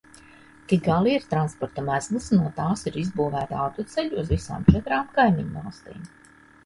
[0.69, 6.11] Kigali ir transporta mezgls, no tās ir izbūvēti autoceļi uz visām četrām kaimiņvalstīm.